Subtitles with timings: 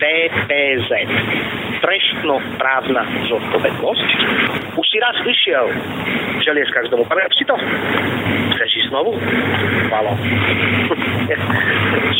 [0.00, 0.90] TPZ.
[1.84, 4.08] Trestnoprávna zodpovednosť.
[4.80, 5.66] Už si raz išiel
[6.40, 7.04] želieš každému.
[7.04, 7.54] Pamätáš si to?
[8.56, 9.12] Chceš ísť znovu?
[9.92, 10.12] Hvala.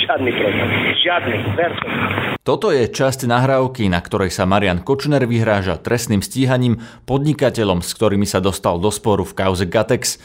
[0.04, 0.68] Žiadny problém.
[1.00, 1.36] Žiadny.
[1.56, 1.72] Ver
[2.44, 8.28] Toto je časť nahrávky, na ktorej sa Marian Kočner vyhráža trestným stíhaním podnikateľom, s ktorými
[8.28, 10.20] sa dostal do sporu v kauze Gatex.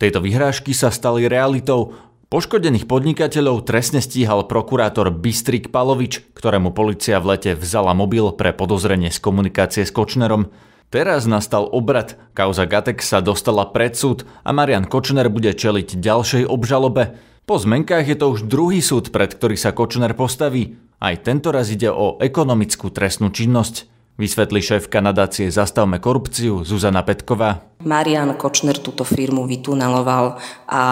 [0.00, 1.92] Tieto vyhrážky sa stali realitou.
[2.30, 9.10] Poškodených podnikateľov trestne stíhal prokurátor Bystrik Palovič, ktorému policia v lete vzala mobil pre podozrenie
[9.10, 10.46] z komunikácie s Kočnerom.
[10.94, 16.46] Teraz nastal obrad, kauza Gatex sa dostala pred súd a Marian Kočner bude čeliť ďalšej
[16.46, 17.18] obžalobe.
[17.50, 20.78] Po zmenkách je to už druhý súd, pred ktorý sa Kočner postaví.
[21.02, 23.90] Aj tento raz ide o ekonomickú trestnú činnosť.
[24.20, 27.64] Vysvetlí šéfka nadácie Zastavme korupciu Zuzana Petková.
[27.80, 30.36] Marian Kočner túto firmu vytunaloval
[30.68, 30.82] a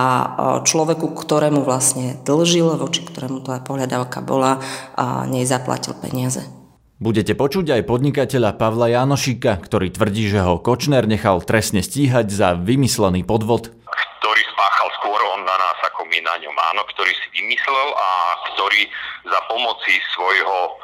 [0.64, 4.64] človeku, ktorému vlastne dlžil, voči ktorému to aj pohľadávka bola,
[4.96, 6.40] a nej zaplatil peniaze.
[7.04, 12.56] Budete počuť aj podnikateľa Pavla Janošíka, ktorý tvrdí, že ho Kočner nechal trestne stíhať za
[12.56, 13.76] vymyslený podvod.
[14.24, 18.08] Ktorý spáchal skôr on na nás ako my na ňom, áno, ktorý si vymyslel a
[18.56, 18.88] ktorý
[19.28, 20.80] za pomoci svojho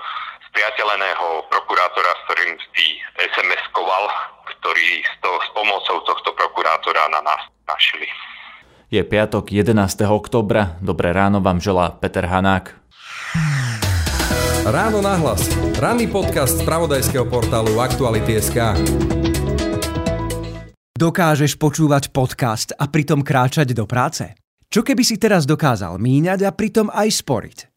[0.54, 2.86] spriateľeného prokurátora, s ktorým si
[3.18, 4.04] SMS-koval,
[4.54, 8.06] ktorý s, to, s pomocou tohto prokurátora na nás našli.
[8.86, 9.74] Je piatok 11.
[10.06, 10.78] oktobra.
[10.78, 12.70] Dobré ráno vám želá Peter Hanák.
[14.62, 15.42] Ráno nahlas.
[15.74, 18.78] Ranný podcast z pravodajského portálu Aktuality.sk
[20.94, 24.38] Dokážeš počúvať podcast a pritom kráčať do práce?
[24.70, 27.73] Čo keby si teraz dokázal míňať a pritom aj sporiť?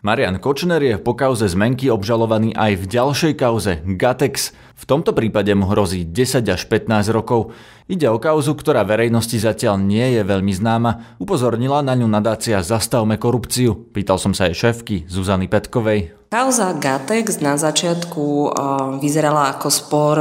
[0.00, 4.56] Marian Kočner je po kauze zmenky obžalovaný aj v ďalšej kauze Gatex.
[4.72, 7.52] V tomto prípade mu hrozí 10 až 15 rokov.
[7.84, 11.20] Ide o kauzu, ktorá verejnosti zatiaľ nie je veľmi známa.
[11.20, 13.76] Upozornila na ňu nadácia Zastavme korupciu.
[13.92, 16.19] Pýtal som sa aj šéfky Zuzany Petkovej.
[16.30, 18.54] Kauza Gatex na začiatku
[19.02, 20.14] vyzerala ako spor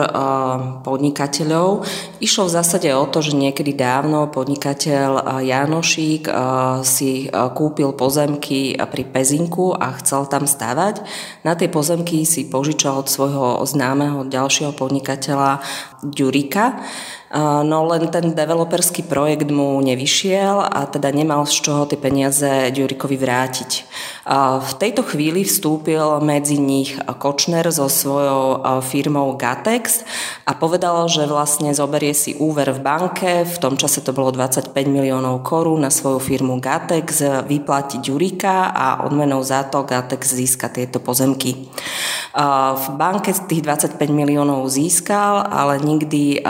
[0.82, 1.86] podnikateľov.
[2.18, 6.26] Išlo v zásade o to, že niekedy dávno podnikateľ Janošík
[6.82, 11.06] si kúpil pozemky pri Pezinku a chcel tam stavať.
[11.46, 15.62] Na tie pozemky si požičal od svojho známeho ďalšieho podnikateľa
[16.02, 16.82] Ďurika.
[17.30, 23.22] No len ten developerský projekt mu nevyšiel a teda nemal z čoho tie peniaze Ďurikovi
[23.22, 23.72] vrátiť.
[24.66, 30.02] V tejto chvíli vstúpil medzi nich Kočner so svojou firmou Gatex
[30.50, 34.74] a povedal, že vlastne zoberie si úver v banke, v tom čase to bolo 25
[34.90, 40.98] miliónov korún na svoju firmu Gatex, vyplatiť Ďurika a odmenou za to Gatex získa tieto
[40.98, 41.70] pozemky.
[42.74, 46.46] V banke tých 25 miliónov získal, ale nikdy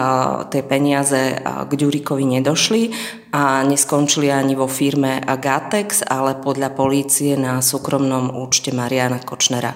[0.52, 2.94] tie peniaze k Ďurikovi nedošli
[3.34, 9.74] a neskončili ani vo firme Gatex, ale podľa polície na súkromnom účte Mariana Kočnera.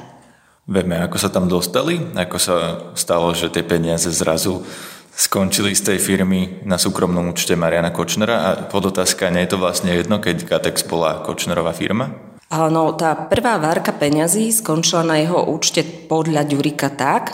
[0.69, 1.97] Vieme, ako sa tam dostali?
[2.13, 2.55] Ako sa
[2.95, 4.63] stalo, že tie peniaze zrazu
[5.13, 9.93] skončili z tej firmy na súkromnom účte Mariana Kočnera a podotázka, nie je to vlastne
[9.93, 12.32] jedno, keď Gatex bola Kočnerová firma?
[12.51, 17.33] No, tá prvá várka peňazí skončila na jeho účte podľa Ďurika tak,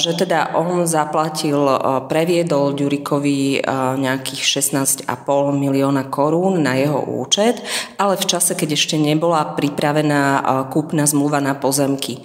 [0.00, 1.60] že teda on zaplatil,
[2.08, 3.60] previedol Ďurikovi
[4.00, 5.04] nejakých 16,5
[5.52, 7.60] milióna korún na jeho účet,
[8.00, 10.40] ale v čase, keď ešte nebola pripravená
[10.72, 12.24] kúpna zmluva na pozemky.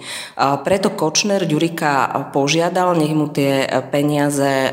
[0.64, 4.72] Preto Kočner Ďurika požiadal, nech mu tie peniaze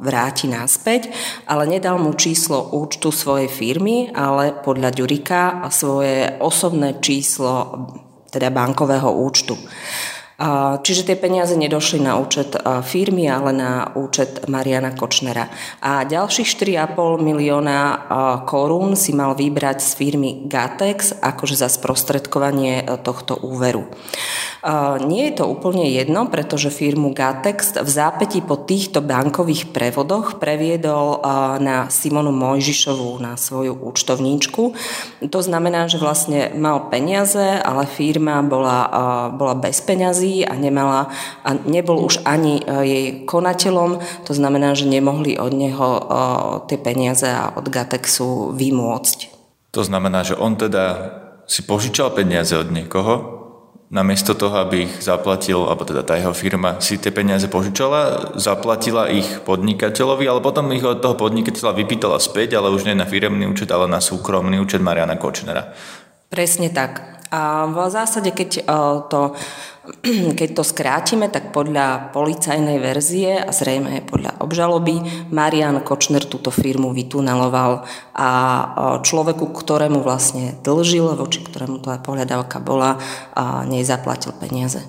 [0.00, 1.12] vráti naspäť,
[1.48, 7.86] ale nedal mu číslo účtu svojej firmy, ale podľa Ďurika svoje osobné číslo
[8.32, 9.56] teda bankového účtu.
[10.84, 15.48] Čiže tie peniaze nedošli na účet firmy, ale na účet Mariana Kočnera.
[15.80, 17.80] A ďalších 4,5 milióna
[18.44, 23.88] korún si mal vybrať z firmy Gatex akože za sprostredkovanie tohto úveru.
[25.06, 31.20] Nie je to úplne jedno, pretože firmu Gatex v zápäti po týchto bankových prevodoch previedol
[31.60, 34.74] na Simonu Mojžišovú, na svoju účtovníčku.
[35.28, 38.78] To znamená, že vlastne mal peniaze, ale firma bola,
[39.36, 41.12] bola bez peňazí a nemala,
[41.46, 45.88] a nebol už ani jej konateľom, to znamená, že nemohli od neho
[46.66, 49.18] tie peniaze a od Gatexu vymôcť.
[49.76, 51.12] To znamená, že on teda
[51.46, 53.45] si požičal peniaze od niekoho,
[53.86, 59.06] namiesto toho, aby ich zaplatil, alebo teda tá jeho firma si tie peniaze požičala, zaplatila
[59.06, 63.46] ich podnikateľovi, ale potom ich od toho podnikateľa vypýtala späť, ale už nie na firemný
[63.46, 65.70] účet, ale na súkromný účet Mariana Kočnera.
[66.26, 67.16] Presne tak.
[67.30, 68.62] A v zásade, keď e,
[69.10, 69.34] to,
[70.38, 76.50] keď to skrátime, tak podľa policajnej verzie a zrejme aj podľa obžaloby Marian Kočner túto
[76.50, 78.64] firmu vytunaloval a e,
[79.02, 82.98] človeku, ktorému vlastne dlžil, voči ktorému to aj pohľadávka bola,
[83.36, 84.82] a zaplatil peniaze.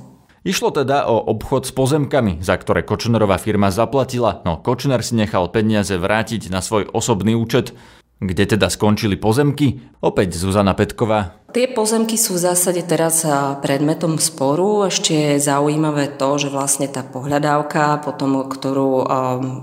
[0.47, 5.51] Išlo teda o obchod s pozemkami, za ktoré Kočnerová firma zaplatila, no Kočner si nechal
[5.51, 7.75] peniaze vrátiť na svoj osobný účet.
[8.17, 9.77] Kde teda skončili pozemky?
[10.01, 11.37] Opäť Zuzana Petková.
[11.57, 13.25] Tie pozemky sú v zásade teraz
[13.65, 14.85] predmetom sporu.
[14.85, 19.01] Ešte je zaujímavé to, že vlastne tá pohľadávka, potom, ktorú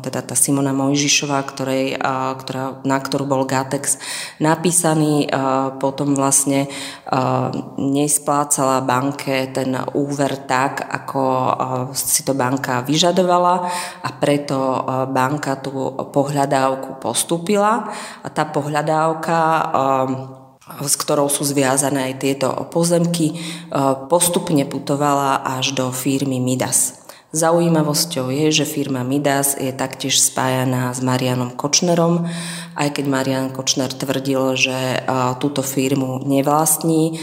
[0.03, 1.95] teda tá Simona Mojžišová, ktorej,
[2.43, 4.03] ktorá, na ktorú bol Gatex
[4.43, 5.31] napísaný,
[5.79, 6.67] potom vlastne
[7.79, 11.23] nesplácala banke ten úver tak, ako
[11.95, 13.71] si to banka vyžadovala
[14.03, 14.83] a preto
[15.15, 17.87] banka tú pohľadávku postúpila
[18.19, 19.39] a tá pohľadávka
[20.65, 23.35] s ktorou sú zviazané aj tieto pozemky, e,
[24.09, 27.05] postupne putovala až do firmy Midas.
[27.35, 32.31] Zaujímavosťou je, že firma Midas je taktiež spájaná s Marianom Kočnerom,
[32.79, 34.99] aj keď Marian Kočner tvrdil, že e,
[35.37, 37.15] túto firmu nevlastní, e,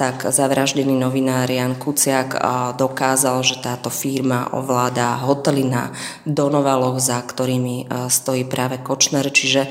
[0.00, 2.40] tak zavraždený novinár Jan Kuciak
[2.80, 5.92] dokázal, že táto firma ovláda hotely na
[6.24, 9.68] Donovaloch, za ktorými stojí práve Kočner, čiže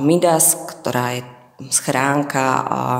[0.00, 1.33] Midas, ktorá je
[1.70, 2.46] schránka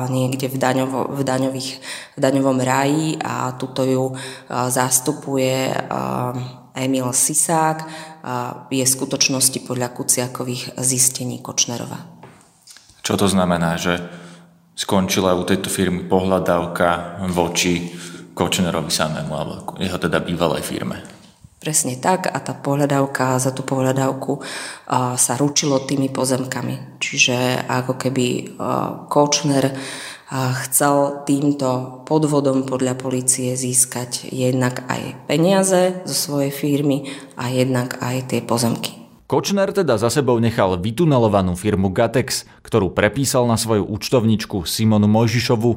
[0.07, 1.71] niekde v, daňovo, v, daňových,
[2.15, 4.05] v daňovom raji a tuto ju
[4.49, 5.75] zastupuje
[6.75, 7.77] Emil Sisák,
[8.71, 11.99] je v skutočnosti podľa Kuciakových zistení Kočnerova.
[13.05, 14.01] Čo to znamená, že
[14.75, 17.95] skončila u tejto firmy pohľadávka voči
[18.35, 21.14] Kočnerovi samému alebo jeho teda bývalej firme?
[21.55, 24.43] Presne tak a tá pohľadávka, za tú pohľadávku
[25.15, 27.01] sa ručilo tými pozemkami.
[27.01, 28.57] Čiže ako keby
[29.09, 29.73] Kočner
[30.35, 38.33] chcel týmto podvodom podľa policie získať jednak aj peniaze zo svojej firmy a jednak aj
[38.33, 39.05] tie pozemky.
[39.25, 45.71] Kočner teda za sebou nechal vytunelovanú firmu Gatex, ktorú prepísal na svoju účtovničku Simonu Mojžišovu.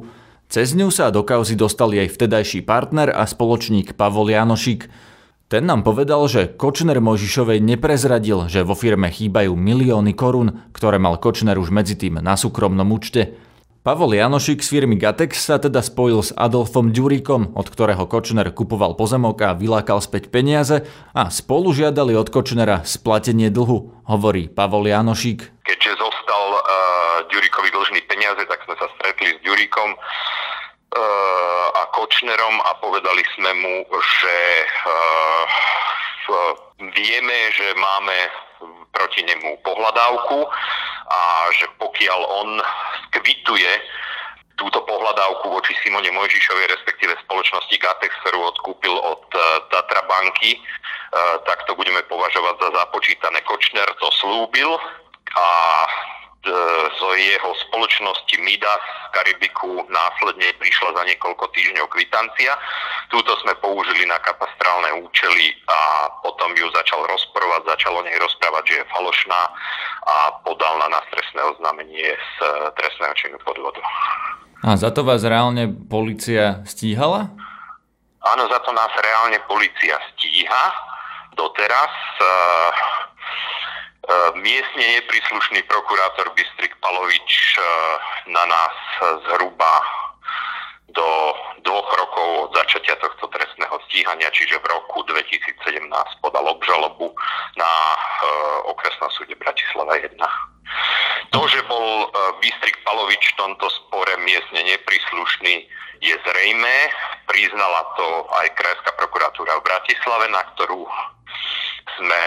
[0.52, 4.88] Cez ňu sa do kauzy dostali aj vtedajší partner a spoločník Pavol Janošik.
[5.48, 11.16] Ten nám povedal, že Kočner Možišovej neprezradil, že vo firme chýbajú milióny korún, ktoré mal
[11.16, 13.32] Kočner už medzi tým na súkromnom účte.
[13.80, 18.92] Pavol Janošik z firmy Gatex sa teda spojil s Adolfom Ďuríkom, od ktorého Kočner kupoval
[18.92, 20.84] pozemok a vylákal späť peniaze
[21.16, 25.64] a spolu žiadali od Kočnera splatenie dlhu, hovorí Pavol Janošik.
[25.64, 26.62] Keďže zostal uh,
[27.32, 29.96] Ďuríkovi dlžný peniaze, tak sme sa stretli s Ďuríkom
[31.74, 34.38] a Kočnerom a povedali sme mu, že
[36.96, 38.16] vieme, že máme
[38.92, 40.38] proti nemu pohľadávku
[41.08, 41.20] a
[41.54, 42.48] že pokiaľ on
[43.08, 43.72] skvituje
[44.58, 49.38] túto pohľadávku voči Simone Mojžišovej, respektíve spoločnosti Gatex, ktorú odkúpil od e,
[49.70, 50.60] Tatra banky, e,
[51.46, 53.38] tak to budeme považovať za započítané.
[53.46, 54.74] Kočner to slúbil
[55.38, 55.46] a
[56.48, 62.56] z jeho spoločnosti Midas z Karibiku následne prišla za niekoľko týždňov kvitancia.
[63.12, 68.62] Túto sme použili na katastrálne účely a potom ju začal rozporovať, začal o nej rozprávať,
[68.64, 69.40] že je falošná
[70.08, 72.34] a podal na nás trestné oznámenie z
[72.76, 73.80] trestného činu podvodu.
[74.64, 77.30] A za to vás reálne policia stíhala?
[78.18, 80.64] Áno, za to nás reálne policia stíha
[81.38, 81.92] doteraz.
[82.18, 82.26] E,
[84.40, 87.60] miestne nepríslušný prokurátor Bystrik Palovič e,
[88.32, 88.76] na nás
[89.28, 89.72] zhruba
[90.88, 91.08] do
[91.60, 95.92] dvoch rokov od začatia tohto trestného stíhania, čiže v roku 2017
[96.24, 97.12] podal obžalobu
[97.60, 97.96] na e,
[98.72, 100.16] okresnom súde Bratislava 1.
[101.36, 102.08] To, že bol
[102.40, 105.68] Bystrik Palovič v tomto spore miestne nepríslušný,
[106.00, 106.76] je zrejmé.
[107.28, 108.06] Priznala to
[108.40, 110.88] aj Krajská prokuratúra v Bratislave, na ktorú
[111.98, 112.24] sme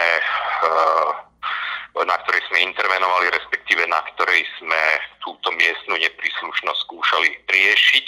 [1.92, 4.80] na ktorej sme intervenovali, respektíve na ktorej sme
[5.20, 8.06] túto miestnu nepríslušnosť skúšali riešiť.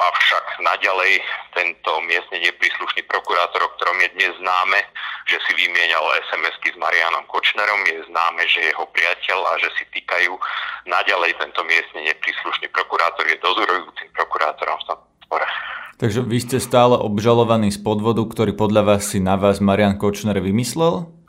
[0.00, 1.18] Avšak naďalej
[1.58, 4.78] tento miestne nepríslušný prokurátor, o ktorom je dnes známe,
[5.26, 9.84] že si vymienial SMS-ky s Marianom Kočnerom, je známe, že jeho priateľ a že si
[9.90, 10.30] týkajú
[10.86, 14.98] naďalej tento miestne nepríslušný prokurátor je dozorujúcim prokurátorom v tom.
[16.00, 20.40] Takže vy ste stále obžalovaní z podvodu, ktorý podľa vás si na vás Marian Kočner
[20.40, 21.19] vymyslel?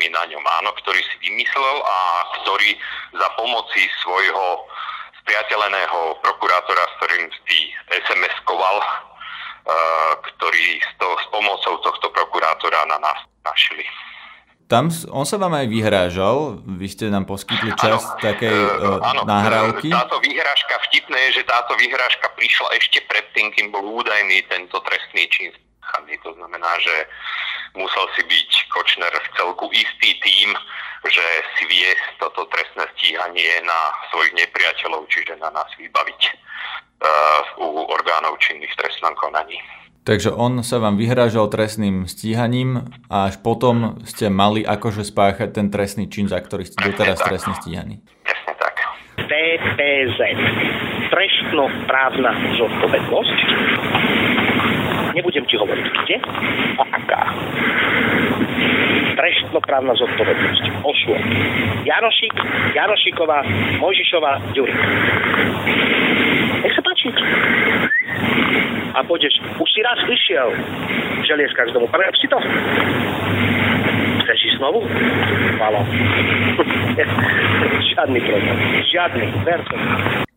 [0.00, 1.96] My na ňom áno, ktorý si vymyslel a
[2.40, 2.72] ktorý
[3.12, 4.64] za pomoci svojho
[5.20, 12.96] spriateľeného prokurátora, s ktorým si SMS-koval, uh, ktorý s, to, s pomocou tohto prokurátora na
[12.96, 13.84] nás našli.
[14.70, 19.22] Tam on sa vám aj vyhrážal, vy ste nám poskytli čas ano, takej uh, áno,
[19.26, 19.90] nahrávky.
[19.90, 25.26] Táto vyhrážka, vtipné je, že táto vyhrážka prišla ešte predtým, kým bol údajný tento trestný
[25.28, 25.50] čin
[26.22, 26.94] To znamená, že
[27.74, 30.50] musel si byť Kočner v celku istý tým,
[31.06, 33.80] že si vie toto trestné stíhanie na
[34.12, 39.58] svojich nepriateľov, čiže na nás vybaviť uh, u orgánov činných v trestnom konaní.
[40.00, 45.68] Takže on sa vám vyhrážal trestným stíhaním a až potom ste mali akože spáchať ten
[45.68, 48.00] trestný čin, za ktorý ste doteraz trestne stíhaní.
[48.24, 48.76] Presne tak.
[49.28, 50.20] TPZ.
[51.12, 53.38] Trestnoprávna zodpovednosť.
[55.14, 56.16] Nebudem ti hovoriť kde
[56.78, 57.22] a aká.
[59.18, 60.64] Trestnoprávna zodpovednosť.
[60.86, 61.22] Osôb.
[61.84, 62.34] Janošik,
[62.74, 63.44] Janošiková,
[63.80, 64.78] Mojžišová, Ďurik.
[66.60, 67.08] Nech sa páči
[68.94, 70.48] a pôjdeš, už si raz išiel
[71.20, 72.38] v želieska z domu, pamätáš si to?
[74.24, 74.82] Chceš ísť znovu?
[75.58, 75.80] Malo.
[77.90, 78.56] Žiadny problém.
[78.90, 79.26] Žiadny.
[79.46, 79.60] Ver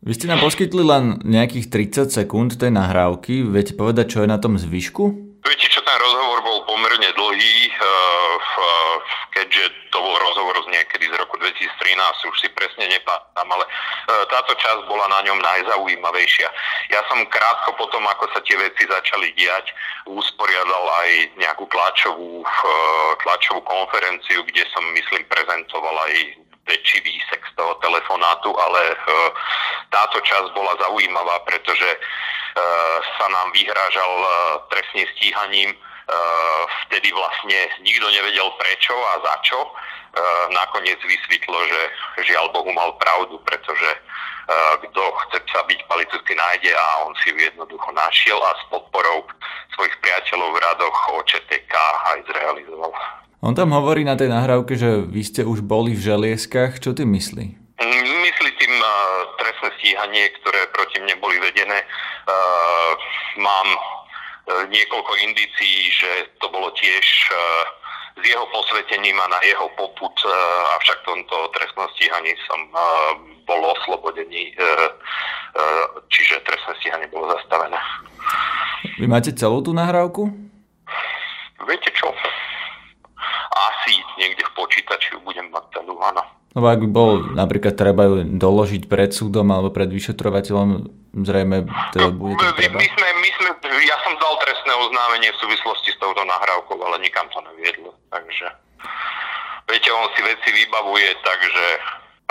[0.04, 3.40] Vy ste nám poskytli len nejakých 30 sekúnd tej nahrávky.
[3.48, 5.04] Viete povedať, čo je na tom zvyšku?
[5.48, 8.36] Viete čo, ten rozhovor bol pomerne dlhý, eh,
[9.32, 9.64] keďže
[9.96, 14.52] to bol rozhovor z niekedy z roku 2013, už si presne nepamätám, ale eh, táto
[14.60, 16.52] časť bola na ňom najzaujímavejšia.
[16.92, 19.72] Ja som krátko potom, ako sa tie veci začali diať,
[20.12, 27.54] usporiadal aj nejakú tlačovú, eh, tlačovú konferenciu, kde som, myslím, prezentoval aj väčší výsek z
[27.60, 28.96] toho telefonátu, ale
[29.92, 31.90] táto časť bola zaujímavá, pretože
[33.20, 34.12] sa nám vyhrážal
[34.72, 35.72] trestným stíhaním
[36.88, 39.60] vtedy vlastne nikto nevedel prečo a za čo.
[40.54, 41.82] Nakoniec vysvetlo, že
[42.30, 43.90] žiaľ Bohu mal pravdu, pretože
[44.88, 49.26] kto chce sa byť politicky nájde a on si ju jednoducho našiel a s podporou
[49.74, 51.74] svojich priateľov v radoch OČTK
[52.14, 52.94] aj zrealizoval.
[53.44, 56.80] On tam hovorí na tej nahrávke, že vy ste už boli v želieskách.
[56.80, 57.46] Čo ty myslí?
[58.24, 58.88] Myslí tým uh,
[59.36, 61.84] trestné stíhanie, ktoré proti mne boli vedené.
[62.24, 62.96] Uh,
[63.44, 63.68] mám
[64.44, 67.36] E, niekoľko indícií, že to bolo tiež e,
[68.20, 70.28] s jeho posvetením a na jeho poput, e,
[70.76, 72.60] avšak v tomto trestnom stíhaní som
[73.44, 74.56] bol oslobodený,
[76.08, 77.76] čiže trestné stíhanie bolo zastavené.
[79.00, 80.32] Vy máte celú tú nahrávku?
[81.64, 82.03] Viete čo?
[84.74, 86.26] Počítači budem mať celú, áno.
[86.58, 92.10] Lebo ak by bol napríklad treba ju doložiť pred súdom alebo pred vyšetrovateľom, zrejme to
[92.10, 92.82] bude to treba.
[92.82, 93.50] My sme, my sme,
[93.86, 97.94] ja som dal trestné oznámenie v súvislosti s touto nahrávkou, ale nikam to neviedlo.
[98.10, 98.50] Takže,
[99.70, 101.66] viete, on si veci vybavuje takže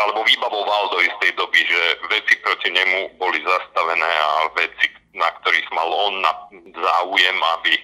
[0.03, 5.69] alebo vybavoval do istej doby, že veci proti nemu boli zastavené a veci, na ktorých
[5.71, 6.33] mal on na
[6.75, 7.79] záujem, aby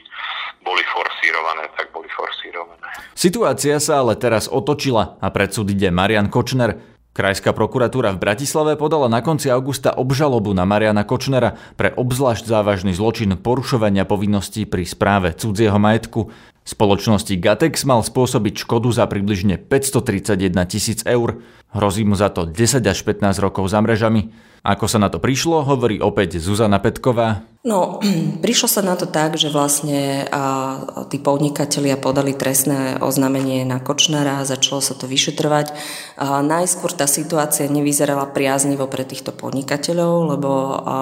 [0.63, 2.87] boli forsírované, tak boli forsírované.
[3.15, 6.79] Situácia sa ale teraz otočila a pred súd ide Marian Kočner.
[7.19, 12.95] Krajská prokuratúra v Bratislave podala na konci augusta obžalobu na Mariana Kočnera pre obzvlášť závažný
[12.95, 16.31] zločin porušovania povinností pri správe cudzieho majetku.
[16.63, 21.43] Spoločnosti Gatex mal spôsobiť škodu za približne 531 tisíc eur.
[21.75, 24.31] Hrozí mu za to 10 až 15 rokov za mrežami.
[24.63, 27.43] Ako sa na to prišlo, hovorí opäť Zuzana Petková.
[27.65, 27.99] No,
[28.45, 34.39] prišlo sa na to tak, že vlastne a, tí podnikatelia podali trestné oznámenie na Kočnera
[34.39, 35.73] a začalo sa to vyšetrovať.
[36.21, 40.53] A, najskôr tá situácia nevyzerala priaznivo pre týchto podnikateľov, lebo,
[40.85, 40.97] a,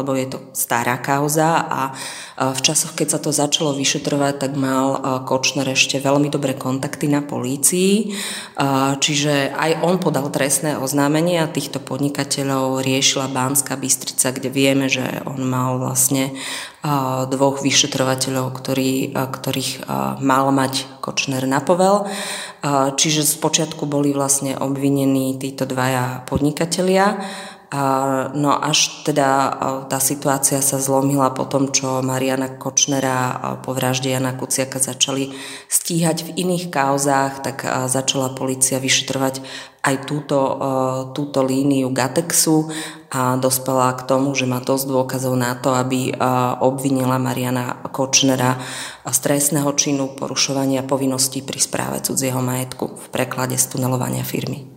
[0.00, 1.94] lebo je to stará kauza a,
[2.40, 7.06] a v časoch, keď sa to začalo vyšetrovať, tak mal Kočner ešte veľmi dobré kontakty
[7.06, 8.16] na polícii,
[8.56, 14.52] a, čiže aj on podal trestné oznámenie a týchto podnikateľov riešil riešila Bánska Bystrica, kde
[14.54, 15.99] vieme, že on mal vlastne
[17.28, 19.84] dvoch vyšetrovateľov, ktorý, ktorých
[20.24, 22.08] mal mať Kočner na povel.
[22.96, 27.20] Čiže z počiatku boli vlastne obvinení títo dvaja podnikatelia
[28.34, 29.54] No až teda
[29.86, 35.30] tá situácia sa zlomila po tom, čo Mariana Kočnera po vražde Jana Kuciaka začali
[35.70, 39.46] stíhať v iných kauzách, tak začala policia vyšetrovať
[39.86, 40.38] aj túto,
[41.14, 42.74] túto líniu Gatexu
[43.14, 46.10] a dospela k tomu, že má dosť dôkazov na to, aby
[46.58, 48.58] obvinila Mariana Kočnera
[49.06, 54.69] z trestného činu porušovania povinností pri správe cudzieho majetku v preklade z tunelovania firmy.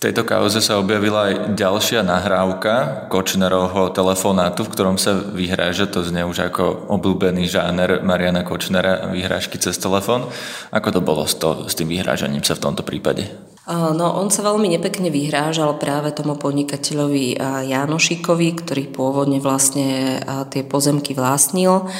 [0.00, 6.00] V tejto kauze sa objavila aj ďalšia nahrávka Kočnerovho telefonátu, v ktorom sa vyhráža, to
[6.00, 10.24] znie už ako obľúbený žáner Mariana Kočnera, vyhrážky cez telefón.
[10.72, 13.28] Ako to bolo s, to, s tým vyhrážaním sa v tomto prípade?
[13.68, 17.36] No, on sa veľmi nepekne vyhrážal práve tomu podnikateľovi
[17.68, 20.16] Janošikovi, ktorý pôvodne vlastne
[20.48, 21.92] tie pozemky vlastnil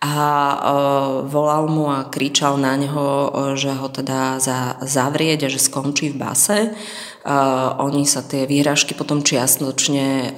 [0.00, 0.16] a
[1.28, 3.28] volal mu a kričal na neho,
[3.60, 4.40] že ho teda
[4.80, 6.58] zavrieť a že skončí v base.
[7.78, 10.34] Oni sa tie výhražky potom čiastočne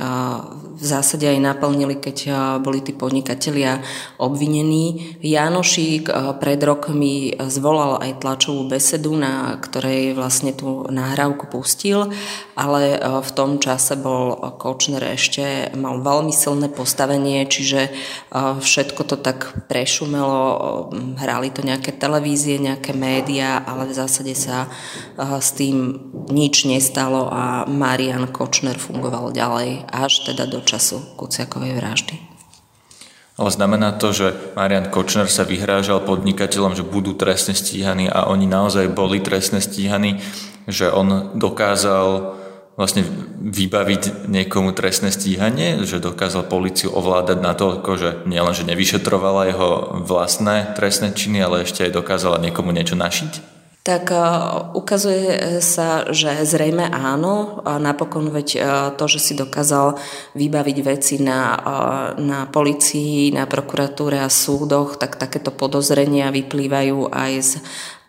[0.74, 2.18] v zásade aj naplnili, keď
[2.60, 3.80] boli tí podnikatelia
[4.20, 5.16] obvinení.
[5.24, 6.12] Janošík
[6.44, 12.12] pred rokmi zvolal aj tlačovú besedu, na ktorej vlastne tú nahrávku pustil,
[12.54, 17.90] ale v tom čase bol Kočner ešte, mal veľmi silné postavenie, čiže
[18.34, 24.70] všetko to tak prešumelo, hrali to nejaké televízie, nejaké médiá, ale v zásade sa
[25.18, 25.98] s tým
[26.30, 32.16] nič nestalo a Marian Kočner fungoval ďalej až teda do času Kuciakovej vraždy.
[33.34, 38.46] Ale znamená to, že Marian Kočner sa vyhrážal podnikateľom, že budú trestne stíhaní a oni
[38.46, 40.22] naozaj boli trestne stíhaní,
[40.70, 42.38] že on dokázal
[42.74, 43.06] vlastne
[43.44, 49.70] vybaviť niekomu trestné stíhanie, že dokázal policiu ovládať na to, že nielen, že nevyšetrovala jeho
[50.02, 53.54] vlastné trestné činy, ale ešte aj dokázala niekomu niečo našiť?
[53.84, 54.18] tak e,
[54.72, 57.60] ukazuje sa, že zrejme áno.
[57.68, 58.58] A napokon veď e,
[58.96, 60.00] to, že si dokázal
[60.32, 61.58] vybaviť veci na, e,
[62.24, 67.52] na policii, na prokuratúre a súdoch, tak takéto podozrenia vyplývajú aj z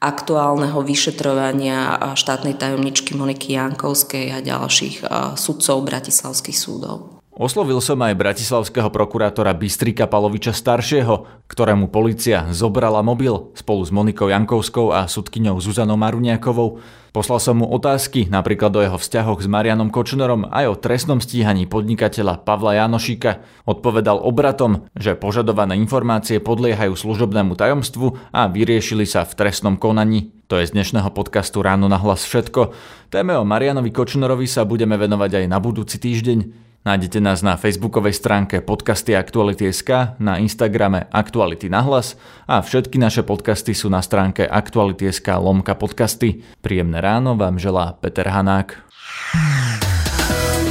[0.05, 5.01] aktuálneho vyšetrovania štátnej tajomničky Moniky Jankovskej a ďalších
[5.33, 7.14] sudcov bratislavských súdov.
[7.35, 14.31] Oslovil som aj bratislavského prokurátora Bystrika Paloviča staršieho, ktorému policia zobrala mobil spolu s Monikou
[14.31, 16.79] Jankovskou a sudkyňou Zuzanou Maruniakovou.
[17.11, 21.67] Poslal som mu otázky napríklad o jeho vzťahoch s Marianom Kočnerom aj o trestnom stíhaní
[21.67, 23.43] podnikateľa Pavla Janošíka.
[23.67, 30.31] Odpovedal obratom, že požadované informácie podliehajú služobnému tajomstvu a vyriešili sa v trestnom konaní.
[30.47, 32.71] To je z dnešného podcastu Ráno na hlas všetko.
[33.11, 36.63] Téme o Marianovi Kočnerovi sa budeme venovať aj na budúci týždeň.
[36.85, 42.13] Nájdete nás na facebookovej stránke podcasty Aktuality.sk, na Instagrame Aktuality na hlas
[42.45, 46.45] a všetky naše podcasty sú na stránke Aktuality.sk lomka podcasty.
[46.61, 48.85] Príjemné ráno vám želá Peter Hanák.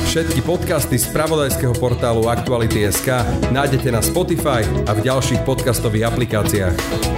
[0.07, 3.11] Všetky podcasty z pravodajského portálu Aktuality.sk
[3.51, 7.14] nájdete na Spotify a v ďalších podcastových aplikáciách.